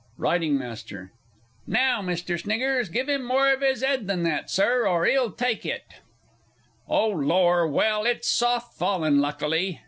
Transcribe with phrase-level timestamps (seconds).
[0.27, 0.35] _R.
[0.97, 1.11] M.
[1.67, 2.39] Now, Mr.
[2.41, 5.85] Sniggers, give 'im more of 'is 'ed than that, Sir or he'll take it....
[6.89, 9.79] Oh, Lor, well, it's soft falling luckily!